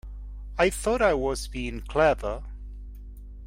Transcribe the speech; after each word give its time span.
I 0.57 0.71
thought 0.71 0.99
I 1.03 1.13
was 1.13 1.47
being 1.47 1.81
clever. 1.81 2.41